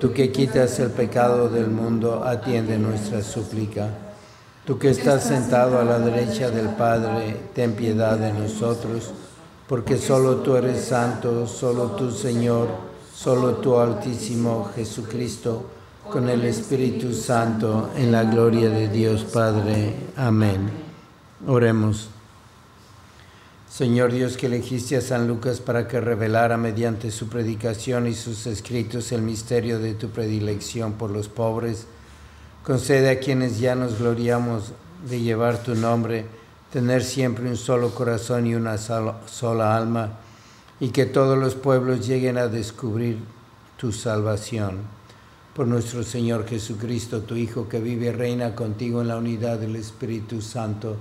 [0.00, 3.88] Tú que quitas el pecado del mundo, atiende nuestra súplica.
[4.64, 9.10] Tú que estás sentado a la derecha del Padre, ten piedad de nosotros,
[9.66, 12.68] porque solo tú eres santo, solo tú Señor,
[13.12, 15.64] solo tú Altísimo Jesucristo,
[16.08, 19.94] con el Espíritu Santo, en la gloria de Dios Padre.
[20.16, 20.70] Amén.
[21.46, 22.10] Oremos.
[23.78, 28.48] Señor Dios que elegiste a San Lucas para que revelara mediante su predicación y sus
[28.48, 31.86] escritos el misterio de tu predilección por los pobres,
[32.64, 34.72] concede a quienes ya nos gloriamos
[35.08, 36.26] de llevar tu nombre,
[36.72, 40.18] tener siempre un solo corazón y una sola alma,
[40.80, 43.18] y que todos los pueblos lleguen a descubrir
[43.76, 44.78] tu salvación.
[45.54, 49.76] Por nuestro Señor Jesucristo, tu Hijo, que vive y reina contigo en la unidad del
[49.76, 50.96] Espíritu Santo,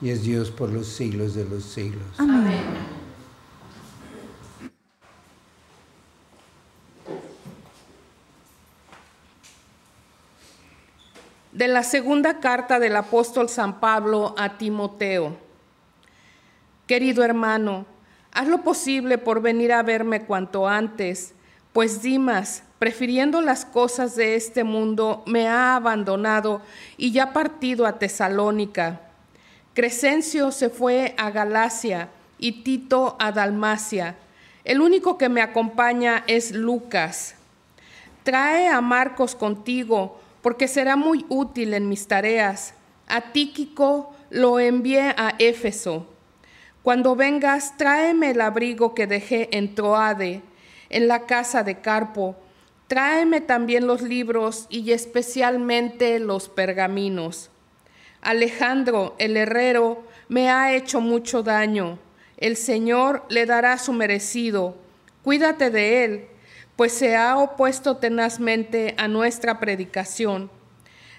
[0.00, 2.04] y es Dios por los siglos de los siglos.
[2.18, 2.60] Amén.
[11.52, 15.38] De la segunda carta del apóstol San Pablo a Timoteo.
[16.86, 17.86] Querido hermano,
[18.32, 21.32] haz lo posible por venir a verme cuanto antes,
[21.72, 26.60] pues Dimas, prefiriendo las cosas de este mundo, me ha abandonado
[26.98, 29.05] y ya partido a Tesalónica
[29.76, 32.08] Crescencio se fue a Galacia
[32.38, 34.16] y Tito a Dalmacia.
[34.64, 37.34] El único que me acompaña es Lucas.
[38.22, 42.72] Trae a Marcos contigo, porque será muy útil en mis tareas.
[43.06, 46.06] A Tíquico lo envié a Éfeso.
[46.82, 50.40] Cuando vengas, tráeme el abrigo que dejé en Troade,
[50.88, 52.34] en la casa de Carpo.
[52.86, 57.50] Tráeme también los libros y especialmente los pergaminos.
[58.20, 61.98] Alejandro, el herrero, me ha hecho mucho daño.
[62.36, 64.76] El Señor le dará su merecido.
[65.22, 66.26] Cuídate de él,
[66.76, 70.50] pues se ha opuesto tenazmente a nuestra predicación.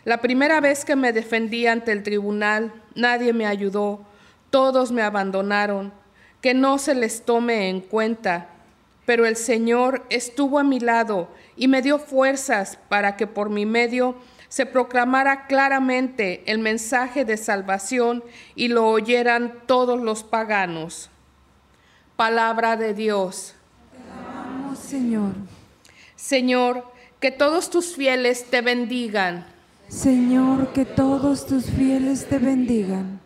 [0.05, 4.05] La primera vez que me defendí ante el tribunal, nadie me ayudó,
[4.49, 5.91] todos me abandonaron,
[6.41, 8.49] que no se les tome en cuenta.
[9.05, 13.65] Pero el Señor estuvo a mi lado y me dio fuerzas para que por mi
[13.65, 14.15] medio
[14.49, 18.23] se proclamara claramente el mensaje de salvación
[18.55, 21.09] y lo oyeran todos los paganos.
[22.15, 23.55] Palabra de Dios.
[24.75, 25.33] Señor.
[26.15, 26.85] Señor,
[27.19, 29.45] que todos tus fieles te bendigan.
[29.87, 33.19] Señor, que todos tus fieles te bendigan.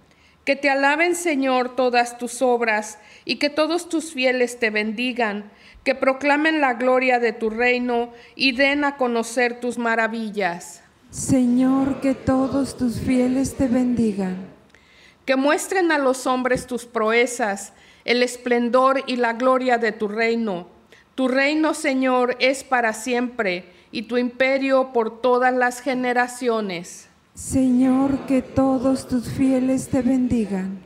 [0.46, 5.52] Que te alaben, Señor, todas tus obras, y que todos tus fieles te bendigan,
[5.84, 10.81] que proclamen la gloria de tu reino y den a conocer tus maravillas.
[11.12, 14.48] Señor, que todos tus fieles te bendigan.
[15.26, 17.74] Que muestren a los hombres tus proezas,
[18.06, 20.70] el esplendor y la gloria de tu reino.
[21.16, 27.10] Tu reino, Señor, es para siempre y tu imperio por todas las generaciones.
[27.34, 30.80] Señor, que todos tus fieles te bendigan.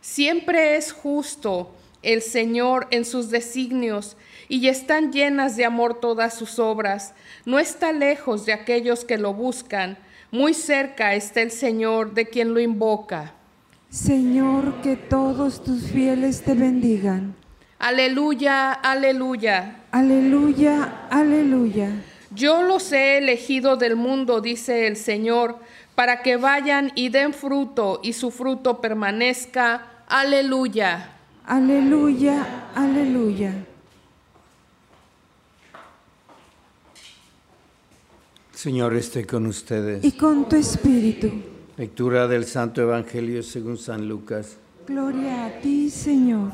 [0.00, 4.16] Siempre es justo el Señor en sus designios
[4.50, 7.14] y están llenas de amor todas sus obras.
[7.46, 9.96] No está lejos de aquellos que lo buscan,
[10.32, 13.32] muy cerca está el Señor de quien lo invoca.
[13.90, 17.36] Señor, que todos tus fieles te bendigan.
[17.78, 19.84] Aleluya, aleluya.
[19.92, 22.02] Aleluya, aleluya.
[22.34, 25.58] Yo los he elegido del mundo, dice el Señor,
[25.94, 30.04] para que vayan y den fruto y su fruto permanezca.
[30.08, 31.10] Aleluya.
[31.46, 33.66] Aleluya, aleluya.
[38.60, 40.04] Señor esté con ustedes.
[40.04, 41.30] Y con tu espíritu.
[41.78, 44.58] Lectura del Santo Evangelio según San Lucas.
[44.86, 46.52] Gloria a ti, Señor.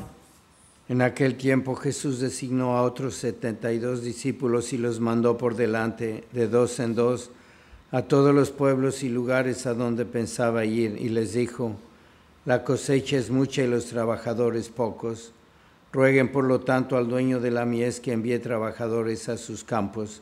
[0.87, 5.57] En aquel tiempo Jesús designó a otros setenta y dos discípulos y los mandó por
[5.57, 7.29] delante, de dos en dos,
[7.91, 11.75] a todos los pueblos y lugares a donde pensaba ir, y les dijo,
[12.45, 15.33] la cosecha es mucha y los trabajadores pocos.
[15.91, 20.21] Rueguen por lo tanto al dueño de la mies que envíe trabajadores a sus campos.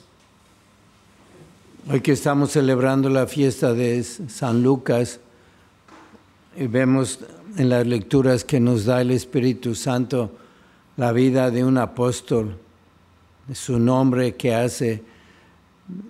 [1.89, 5.19] Hoy que estamos celebrando la fiesta de San Lucas,
[6.55, 7.21] y vemos
[7.57, 10.29] en las lecturas que nos da el Espíritu Santo
[10.95, 12.55] la vida de un apóstol,
[13.51, 15.01] su nombre que hace,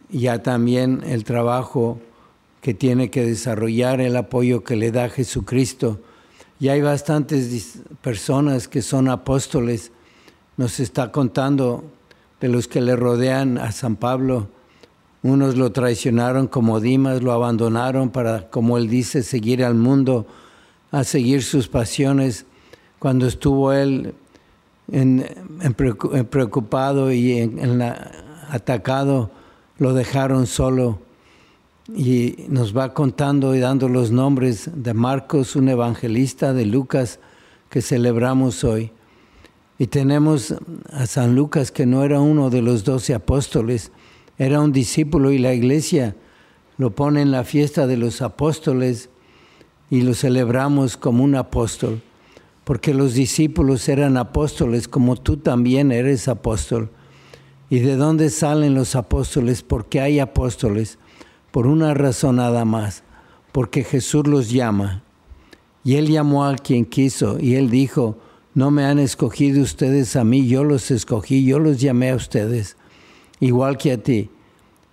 [0.09, 2.01] ya también el trabajo
[2.59, 6.01] que tiene que desarrollar, el apoyo que le da Jesucristo.
[6.59, 9.93] Y hay bastantes personas que son apóstoles.
[10.57, 11.85] Nos está contando
[12.41, 14.49] de los que le rodean a San Pablo
[15.23, 20.25] unos lo traicionaron como Dimas, lo abandonaron para, como él dice, seguir al mundo,
[20.91, 22.45] a seguir sus pasiones.
[22.97, 24.15] Cuando estuvo él
[26.29, 27.51] preocupado y
[28.49, 29.31] atacado,
[29.77, 30.99] lo dejaron solo.
[31.95, 37.19] Y nos va contando y dando los nombres de Marcos, un evangelista, de Lucas,
[37.69, 38.91] que celebramos hoy.
[39.77, 40.55] Y tenemos
[40.91, 43.91] a San Lucas, que no era uno de los doce apóstoles,
[44.37, 46.15] era un discípulo y la iglesia
[46.77, 49.09] lo pone en la fiesta de los apóstoles
[49.89, 52.01] y lo celebramos como un apóstol,
[52.63, 56.89] porque los discípulos eran apóstoles como tú también eres apóstol.
[57.69, 59.61] ¿Y de dónde salen los apóstoles?
[59.61, 60.97] Porque hay apóstoles,
[61.51, 63.03] por una razón nada más,
[63.51, 65.03] porque Jesús los llama.
[65.83, 68.17] Y él llamó a quien quiso y él dijo,
[68.53, 72.75] no me han escogido ustedes a mí, yo los escogí, yo los llamé a ustedes,
[73.41, 74.29] igual que a ti.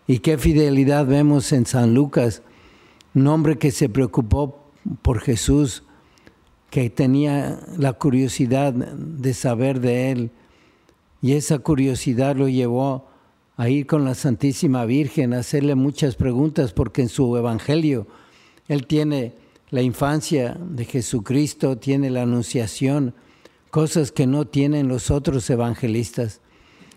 [0.08, 2.42] Y qué fidelidad vemos en San Lucas,
[3.14, 4.64] un hombre que se preocupó
[5.02, 5.84] por Jesús,
[6.70, 10.30] que tenía la curiosidad de saber de él.
[11.22, 13.06] Y esa curiosidad lo llevó
[13.56, 18.06] a ir con la Santísima Virgen, a hacerle muchas preguntas, porque en su Evangelio
[18.66, 19.34] él tiene
[19.70, 23.14] la infancia de Jesucristo, tiene la anunciación,
[23.70, 26.40] cosas que no tienen los otros evangelistas.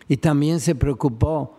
[0.08, 1.55] Y también se preocupó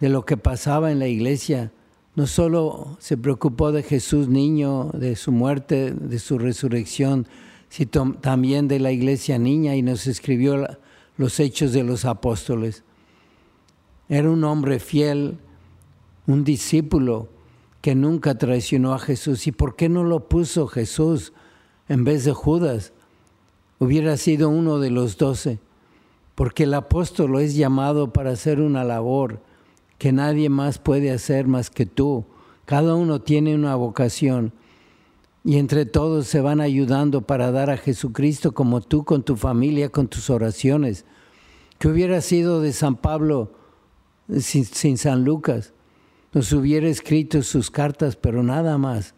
[0.00, 1.72] de lo que pasaba en la iglesia.
[2.14, 7.26] No solo se preocupó de Jesús niño, de su muerte, de su resurrección,
[7.68, 10.66] sino también de la iglesia niña y nos escribió
[11.16, 12.84] los hechos de los apóstoles.
[14.08, 15.38] Era un hombre fiel,
[16.26, 17.28] un discípulo
[17.80, 19.46] que nunca traicionó a Jesús.
[19.46, 21.32] ¿Y por qué no lo puso Jesús
[21.88, 22.92] en vez de Judas?
[23.78, 25.58] hubiera sido uno de los doce,
[26.34, 29.40] porque el apóstol es llamado para hacer una labor
[29.98, 32.26] que nadie más puede hacer más que tú.
[32.64, 34.52] Cada uno tiene una vocación
[35.44, 39.90] y entre todos se van ayudando para dar a Jesucristo como tú con tu familia,
[39.90, 41.04] con tus oraciones.
[41.78, 43.52] Que hubiera sido de San Pablo
[44.28, 45.74] sin San Lucas?
[46.32, 49.14] Nos hubiera escrito sus cartas, pero nada más.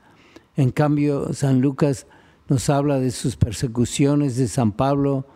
[0.56, 2.06] En cambio, San Lucas
[2.49, 5.26] nos habla de sus persecuciones de San Pablo,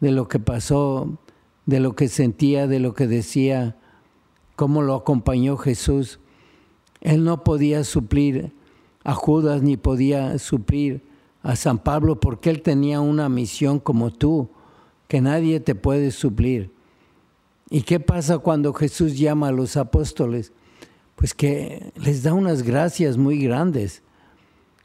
[0.00, 1.18] de lo que pasó,
[1.66, 3.76] de lo que sentía, de lo que decía,
[4.56, 6.20] cómo lo acompañó Jesús.
[7.00, 8.52] Él no podía suplir
[9.04, 11.02] a Judas ni podía suplir
[11.42, 14.50] a San Pablo porque él tenía una misión como tú,
[15.08, 16.70] que nadie te puede suplir.
[17.70, 20.52] ¿Y qué pasa cuando Jesús llama a los apóstoles?
[21.16, 24.02] Pues que les da unas gracias muy grandes.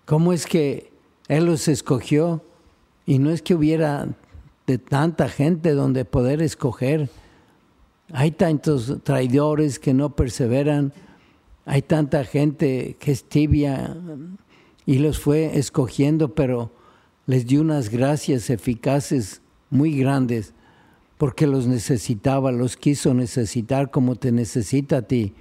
[0.05, 0.91] ¿Cómo es que
[1.27, 2.43] él los escogió
[3.05, 4.15] y no es que hubiera
[4.67, 7.09] de tanta gente donde poder escoger.
[8.11, 10.93] Hay tantos traidores que no perseveran,
[11.65, 13.97] hay tanta gente que es tibia
[14.85, 16.71] y los fue escogiendo, pero
[17.25, 20.53] les dio unas gracias eficaces muy grandes
[21.17, 25.33] porque los necesitaba, los quiso necesitar como te necesita a ti.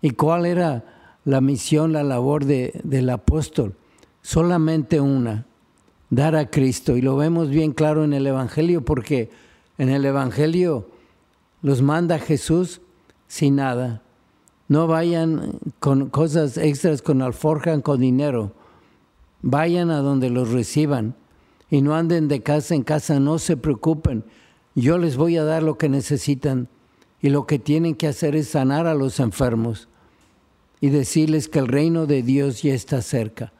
[0.00, 0.84] ¿Y cuál era
[1.24, 3.76] la misión, la labor de, del apóstol?
[4.22, 5.46] solamente una,
[6.12, 6.96] dar a Cristo.
[6.96, 9.30] Y lo vemos bien claro en el Evangelio porque
[9.78, 10.90] en el Evangelio
[11.62, 12.82] los manda Jesús
[13.28, 14.02] sin nada.
[14.68, 18.52] No vayan con cosas extras, con alforja, con dinero.
[19.40, 21.16] Vayan a donde los reciban
[21.70, 24.22] y no anden de casa en casa, no se preocupen.
[24.74, 26.68] Yo les voy a dar lo que necesitan
[27.22, 29.88] y lo que tienen que hacer es sanar a los enfermos
[30.78, 33.52] y decirles que el reino de Dios ya está cerca.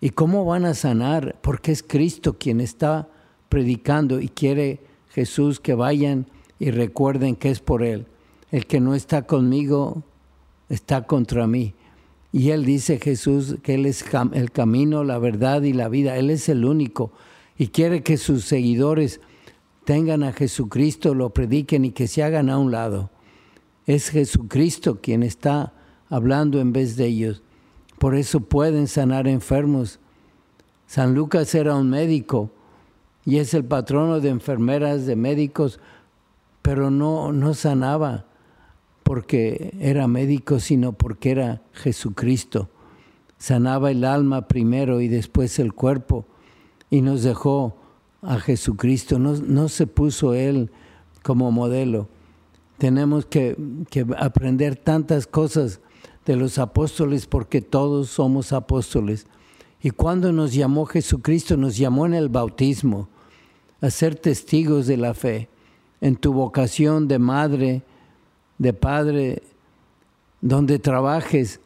[0.00, 1.38] ¿Y cómo van a sanar?
[1.42, 3.08] Porque es Cristo quien está
[3.48, 6.26] predicando y quiere Jesús que vayan
[6.58, 8.06] y recuerden que es por Él.
[8.50, 10.02] El que no está conmigo
[10.68, 11.74] está contra mí.
[12.32, 16.16] Y Él dice Jesús que Él es el camino, la verdad y la vida.
[16.16, 17.12] Él es el único.
[17.56, 19.20] Y quiere que sus seguidores
[19.84, 23.10] tengan a Jesucristo, lo prediquen y que se hagan a un lado.
[23.86, 25.72] Es Jesucristo quien está
[26.10, 27.42] hablando en vez de ellos.
[27.98, 30.00] Por eso pueden sanar enfermos.
[30.86, 32.50] San Lucas era un médico
[33.24, 35.80] y es el patrono de enfermeras, de médicos,
[36.62, 38.26] pero no, no sanaba
[39.02, 42.68] porque era médico, sino porque era Jesucristo.
[43.38, 46.26] Sanaba el alma primero y después el cuerpo
[46.90, 47.76] y nos dejó
[48.22, 49.18] a Jesucristo.
[49.18, 50.70] No, no se puso Él
[51.22, 52.08] como modelo.
[52.78, 53.56] Tenemos que,
[53.90, 55.80] que aprender tantas cosas
[56.26, 59.26] de los apóstoles porque todos somos apóstoles.
[59.80, 63.08] Y cuando nos llamó Jesucristo, nos llamó en el bautismo
[63.80, 65.48] a ser testigos de la fe,
[66.00, 67.82] en tu vocación de madre,
[68.58, 69.42] de padre,
[70.40, 71.60] donde trabajes.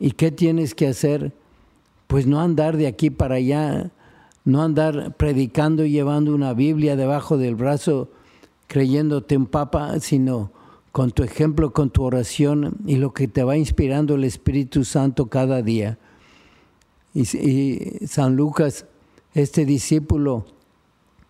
[0.00, 1.32] ¿Y qué tienes que hacer?
[2.06, 3.90] Pues no andar de aquí para allá,
[4.44, 8.08] no andar predicando y llevando una Biblia debajo del brazo
[8.66, 10.50] creyéndote un papa, sino
[10.94, 15.26] con tu ejemplo, con tu oración y lo que te va inspirando el Espíritu Santo
[15.26, 15.98] cada día.
[17.12, 18.86] Y, San Lucas,
[19.32, 20.46] este discípulo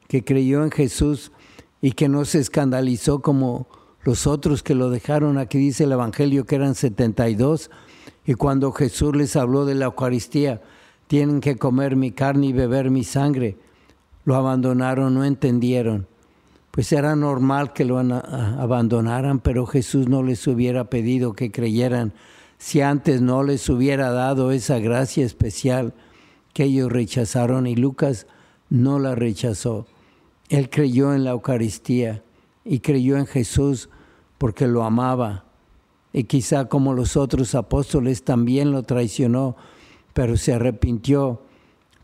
[0.06, 1.32] que creyó en Jesús
[1.80, 3.66] y que no se escandalizó como
[4.02, 7.70] los otros que lo dejaron, aquí dice el Evangelio que eran 72,
[8.26, 10.60] y cuando Jesús les habló de la Eucaristía,
[11.06, 13.56] tienen que comer mi carne y beber mi sangre,
[14.26, 16.06] lo abandonaron, no entendieron
[16.74, 22.14] pues era normal que lo abandonaran, pero Jesús no les hubiera pedido que creyeran
[22.58, 25.94] si antes no les hubiera dado esa gracia especial
[26.52, 28.26] que ellos rechazaron y Lucas
[28.70, 29.86] no la rechazó.
[30.48, 32.24] Él creyó en la Eucaristía
[32.64, 33.88] y creyó en Jesús
[34.36, 35.44] porque lo amaba.
[36.12, 39.54] Y quizá como los otros apóstoles también lo traicionó,
[40.12, 41.40] pero se arrepintió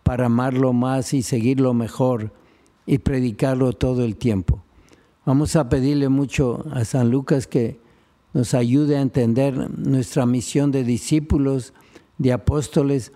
[0.04, 2.30] para amarlo más y seguirlo mejor
[2.90, 4.64] y predicarlo todo el tiempo.
[5.24, 7.78] Vamos a pedirle mucho a San Lucas que
[8.32, 11.72] nos ayude a entender nuestra misión de discípulos,
[12.18, 13.12] de apóstoles,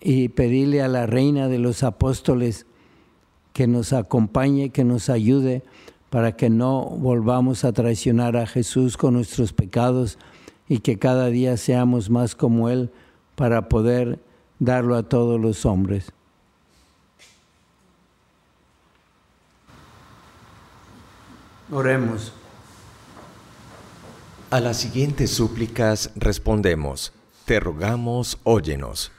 [0.00, 2.64] y pedirle a la reina de los apóstoles
[3.52, 5.64] que nos acompañe, que nos ayude
[6.10, 10.16] para que no volvamos a traicionar a Jesús con nuestros pecados
[10.68, 12.92] y que cada día seamos más como Él
[13.34, 14.20] para poder
[14.60, 16.12] darlo a todos los hombres.
[21.70, 22.32] Oremos.
[24.50, 27.12] A las siguientes súplicas respondemos,
[27.44, 29.12] te rogamos, óyenos.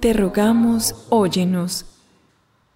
[0.00, 1.86] Te rogamos, óyenos.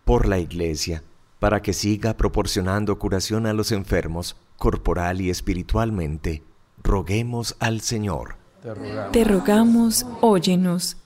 [0.06, 1.02] Por la Iglesia,
[1.38, 6.42] para que siga proporcionando curación a los enfermos, corporal y espiritualmente,
[6.82, 8.36] roguemos al Señor.
[9.12, 10.96] Te rogamos, óyenos.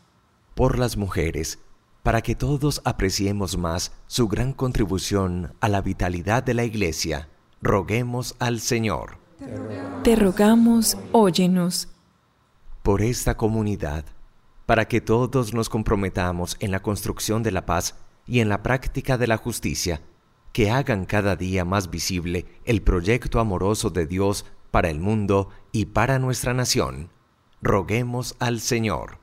[0.55, 1.59] Por las mujeres,
[2.05, 7.29] para que todos apreciemos más su gran contribución a la vitalidad de la Iglesia,
[7.61, 9.19] roguemos al Señor.
[10.03, 11.89] Te rogamos, óyenos.
[12.83, 14.05] Por esta comunidad,
[14.67, 17.97] para que todos nos comprometamos en la construcción de la paz
[18.27, 20.01] y en la práctica de la justicia,
[20.53, 25.87] que hagan cada día más visible el proyecto amoroso de Dios para el mundo y
[25.87, 27.11] para nuestra nación.
[27.63, 29.19] Roguemos al Señor.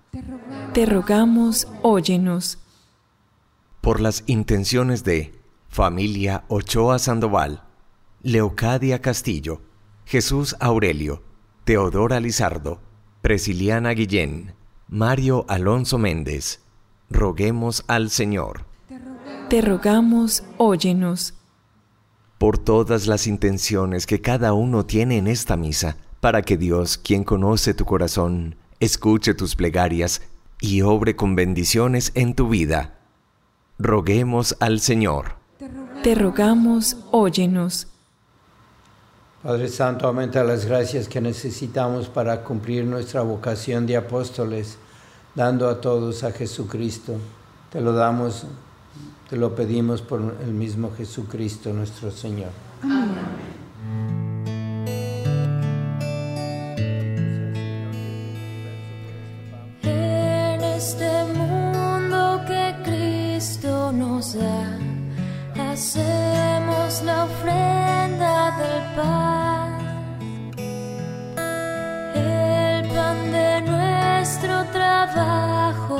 [0.73, 2.59] Te rogamos, óyenos.
[3.81, 5.33] Por las intenciones de
[5.67, 7.64] familia Ochoa Sandoval,
[8.27, 9.61] Leocadia Castillo,
[10.03, 11.21] Jesús Aurelio,
[11.63, 12.79] Teodora Lizardo,
[13.21, 14.55] Presiliana Guillén,
[14.89, 16.61] Mario Alonso Méndez,
[17.07, 18.65] roguemos al Señor.
[19.47, 21.35] Te rogamos, óyenos.
[22.39, 27.23] Por todas las intenciones que cada uno tiene en esta misa, para que Dios, quien
[27.23, 30.23] conoce tu corazón, escuche tus plegarias
[30.59, 32.97] y obre con bendiciones en tu vida.
[33.77, 35.35] Roguemos al Señor.
[36.01, 37.89] Te rogamos, óyenos.
[39.45, 44.79] Padre Santo, aumenta las gracias que necesitamos para cumplir nuestra vocación de apóstoles,
[45.35, 47.13] dando a todos a Jesucristo.
[47.71, 48.47] Te lo damos,
[49.29, 52.49] te lo pedimos por el mismo Jesucristo nuestro Señor.
[52.81, 53.64] En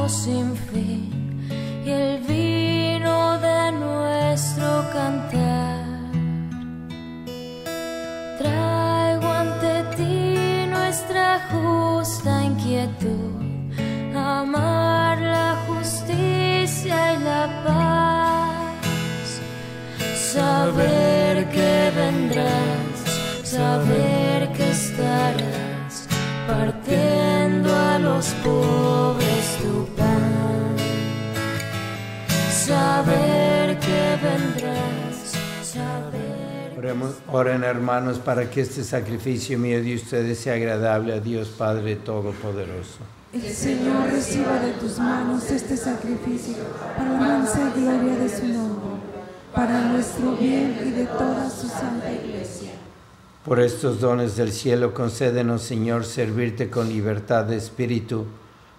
[0.08, 1.10] sin fin
[1.84, 5.84] y el vino de nuestro cantar.
[8.38, 13.34] Traigo ante ti nuestra justa inquietud,
[14.16, 19.42] amar la justicia y la paz,
[20.34, 22.96] saber que vendrás,
[23.44, 26.08] saber que estarás
[26.48, 29.25] partiendo a los pobres
[32.96, 36.78] Saber que vendrás, saber.
[36.78, 41.98] Oremos, oren hermanos para que este sacrificio mío de ustedes sea agradable a Dios Padre
[41.98, 43.00] Todopoderoso.
[43.34, 46.56] El Señor reciba de tus manos este sacrificio
[46.96, 49.02] para la gloria de su nombre,
[49.54, 52.72] para nuestro bien y de toda su santa iglesia.
[53.44, 58.26] Por estos dones del cielo, concédenos, Señor, servirte con libertad de espíritu,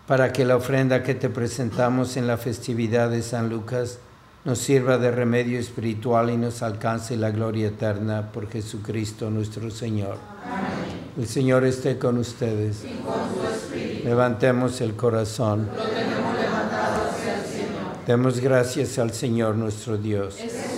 [0.06, 3.98] para que la ofrenda que te presentamos en la festividad de San Lucas
[4.46, 10.16] nos sirva de remedio espiritual y nos alcance la gloria eterna por Jesucristo nuestro Señor.
[10.44, 11.10] Amén.
[11.18, 12.84] El Señor esté con ustedes.
[12.84, 14.04] Y con su espíritu.
[14.08, 15.68] Levantemos el corazón.
[15.76, 18.06] Lo tenemos levantado hacia el Señor.
[18.06, 20.38] Demos gracias al Señor nuestro Dios.
[20.38, 20.76] Es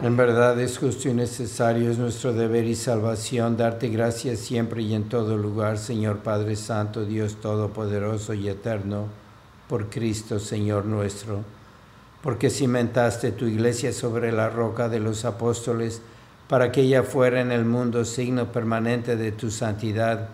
[0.00, 4.94] en verdad es justo y necesario, es nuestro deber y salvación darte gracias siempre y
[4.94, 9.06] en todo lugar, Señor Padre Santo, Dios Todopoderoso y Eterno,
[9.68, 11.42] por Cristo, Señor nuestro,
[12.22, 16.02] porque cimentaste tu iglesia sobre la roca de los apóstoles,
[16.48, 20.30] para que ella fuera en el mundo signo permanente de tu santidad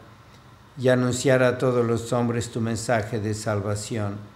[0.79, 4.35] y anunciara a todos los hombres tu mensaje de salvación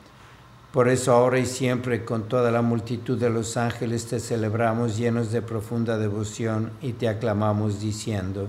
[0.72, 5.32] por eso ahora y siempre con toda la multitud de los ángeles te celebramos llenos
[5.32, 8.48] de profunda devoción y te aclamamos diciendo,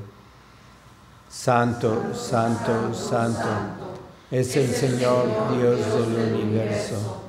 [1.29, 3.47] Santo, Santo, Santo,
[4.29, 7.28] es el Señor Dios del universo.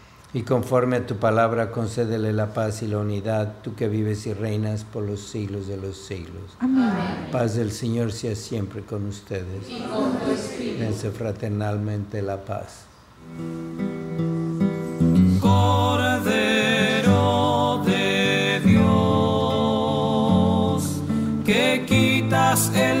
[0.33, 4.33] y conforme a tu palabra concédele la paz y la unidad, tú que vives y
[4.33, 6.55] reinas por los siglos de los siglos.
[6.59, 7.27] Amén.
[7.31, 9.69] Paz del Señor sea siempre con ustedes.
[9.69, 11.11] Y con tu espíritu.
[11.11, 12.85] fraternalmente la paz.
[15.41, 16.93] Cordero
[17.85, 19.01] de Dios,
[21.45, 23.00] que quitas el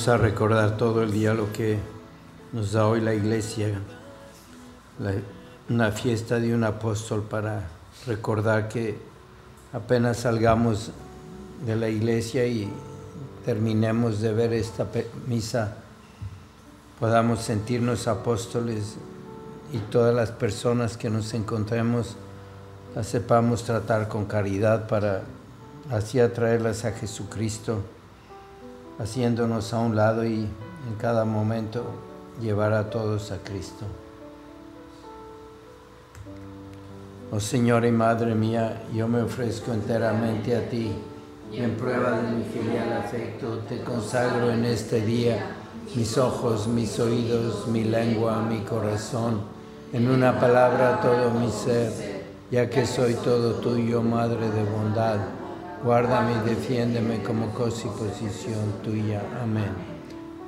[0.00, 1.78] Vamos a recordar todo el día lo que
[2.54, 3.68] nos da hoy la iglesia,
[5.68, 7.68] una fiesta de un apóstol para
[8.06, 8.96] recordar que
[9.74, 10.92] apenas salgamos
[11.66, 12.72] de la iglesia y
[13.44, 14.86] terminemos de ver esta
[15.26, 15.76] misa,
[16.98, 18.96] podamos sentirnos apóstoles
[19.70, 22.16] y todas las personas que nos encontremos
[22.94, 25.24] las sepamos tratar con caridad para
[25.90, 27.82] así atraerlas a Jesucristo
[29.00, 31.84] haciéndonos a un lado y en cada momento
[32.40, 33.86] llevar a todos a Cristo.
[37.32, 40.92] Oh Señor y Madre mía, yo me ofrezco enteramente a ti
[41.52, 45.56] y en prueba de mi filial afecto te consagro en este día
[45.94, 49.40] mis ojos, mis oídos, mi lengua, mi corazón,
[49.92, 51.90] en una palabra todo mi ser,
[52.50, 55.39] ya que soy todo tuyo, Madre de bondad
[55.82, 59.22] Guárdame y defiéndeme como cosa y posición tuya.
[59.42, 59.70] Amén.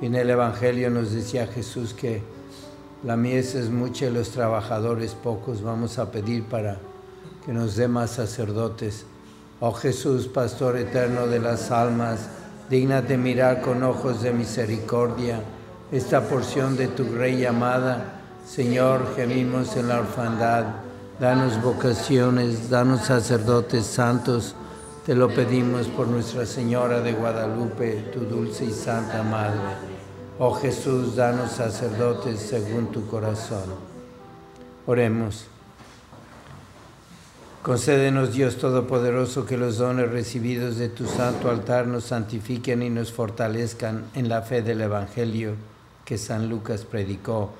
[0.03, 2.23] En el Evangelio nos decía Jesús que
[3.03, 5.62] la mies es mucha y los trabajadores pocos.
[5.62, 6.77] Vamos a pedir para
[7.47, 9.07] que nos dé más sacerdotes.
[9.59, 12.29] Oh Jesús, Pastor eterno de las almas,
[12.68, 15.40] dignate mirar con ojos de misericordia
[15.90, 18.21] esta porción de tu Rey amada.
[18.47, 20.66] Señor, gemimos en la orfandad.
[21.18, 24.57] Danos vocaciones, danos sacerdotes santos
[25.05, 29.59] te lo pedimos por Nuestra Señora de Guadalupe, tu dulce y santa Madre.
[30.38, 33.65] Oh Jesús, danos sacerdotes según tu corazón.
[34.87, 35.47] Oremos.
[37.62, 43.12] Concédenos, Dios Todopoderoso, que los dones recibidos de tu santo altar nos santifiquen y nos
[43.12, 45.55] fortalezcan en la fe del Evangelio
[46.05, 47.53] que San Lucas predicó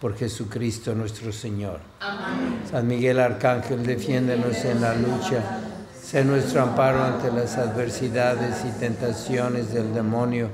[0.00, 1.80] por Jesucristo nuestro Señor.
[2.00, 2.60] Amén.
[2.70, 5.67] San Miguel Arcángel, defiéndenos en la lucha
[6.08, 10.48] Sé nuestro amparo ante las adversidades y tentaciones del demonio.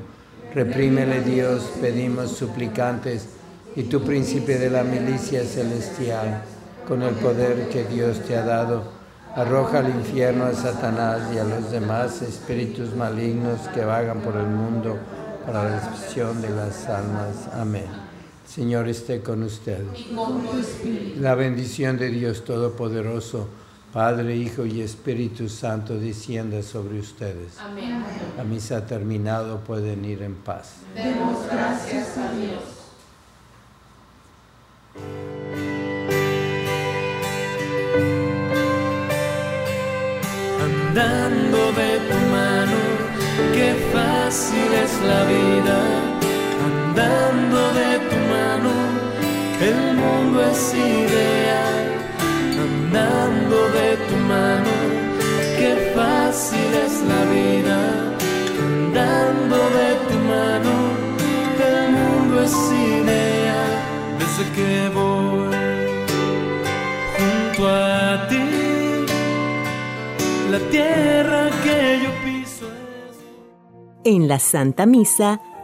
[0.53, 3.29] Reprímele Dios, pedimos suplicantes,
[3.77, 6.43] y tu príncipe de la milicia celestial,
[6.89, 8.83] con el poder que Dios te ha dado,
[9.37, 14.47] arroja al infierno a Satanás y a los demás espíritus malignos que vagan por el
[14.47, 14.99] mundo
[15.47, 17.49] para la destrucción de las almas.
[17.53, 17.87] Amén.
[18.45, 19.87] Señor esté con ustedes.
[21.21, 23.47] La bendición de Dios Todopoderoso,
[23.95, 27.57] Padre, Hijo y Espíritu Santo, descienda sobre ustedes.
[27.61, 28.03] Amén.
[28.37, 30.79] La misa ha terminado, pueden ir en paz.
[30.97, 32.61] Demos gracias a Dios.
[40.61, 42.81] Andando de tu mano,
[43.55, 45.79] qué fácil es la vida.
[46.67, 48.73] Andando de tu mano,
[49.63, 51.74] el mundo es ideal.
[52.95, 54.71] Andando de tu mano,
[55.59, 57.79] qué fácil es la vida.
[58.63, 60.75] Andando de tu mano,
[61.59, 63.73] el mundo es ideal.
[64.21, 65.57] Desde que voy
[67.17, 69.07] junto a ti
[70.53, 72.67] la tierra que yo piso
[73.09, 73.17] es...
[74.05, 75.41] En la Santa Misa